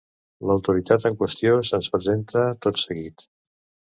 [0.51, 3.27] L'autoritat en qüestió se'ns presenta tot seguit.